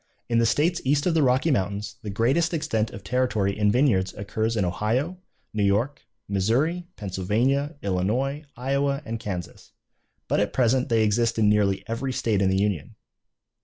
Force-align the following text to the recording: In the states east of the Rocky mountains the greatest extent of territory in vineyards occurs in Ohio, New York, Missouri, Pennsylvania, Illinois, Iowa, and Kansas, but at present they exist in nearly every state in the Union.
In 0.29 0.39
the 0.39 0.47
states 0.47 0.81
east 0.83 1.05
of 1.05 1.13
the 1.13 1.21
Rocky 1.21 1.51
mountains 1.51 1.97
the 2.01 2.09
greatest 2.09 2.55
extent 2.55 2.89
of 2.89 3.03
territory 3.03 3.55
in 3.55 3.71
vineyards 3.71 4.15
occurs 4.15 4.57
in 4.57 4.65
Ohio, 4.65 5.19
New 5.53 5.61
York, 5.61 6.01
Missouri, 6.27 6.87
Pennsylvania, 6.95 7.75
Illinois, 7.83 8.43
Iowa, 8.57 9.03
and 9.05 9.19
Kansas, 9.19 9.73
but 10.27 10.39
at 10.39 10.53
present 10.53 10.89
they 10.89 11.03
exist 11.03 11.37
in 11.37 11.49
nearly 11.49 11.83
every 11.85 12.13
state 12.13 12.41
in 12.41 12.49
the 12.49 12.57
Union. 12.57 12.95